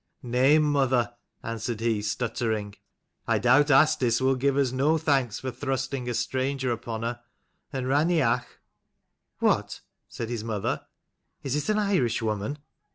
"Nay, 0.23 0.57
mother," 0.57 1.13
answered 1.43 1.79
he, 1.79 2.01
stuttering," 2.01 2.73
I 3.27 3.37
doubt 3.37 3.69
Asdis 3.69 4.19
will 4.19 4.33
give 4.33 4.57
us 4.57 4.71
no 4.71 4.97
thanks 4.97 5.39
for 5.39 5.51
thrusting 5.51 6.09
a 6.09 6.15
stranger 6.15 6.71
upon 6.71 7.03
her: 7.03 7.21
and 7.71 7.85
Raineach" 7.85 8.47
"What?" 9.41 9.81
said 10.07 10.29
his 10.29 10.43
mother: 10.43 10.87
"is 11.43 11.55
it 11.55 11.69
an 11.69 11.77
Irish 11.77 12.19
woman?" 12.19 12.57